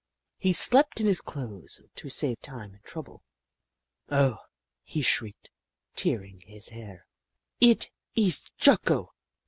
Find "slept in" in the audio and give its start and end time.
0.51-1.05